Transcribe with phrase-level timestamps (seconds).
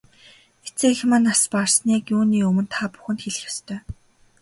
[0.67, 3.79] Эцэг эх маань нас барсныг юуны өмнө та бүхэнд хэлэх ёстой.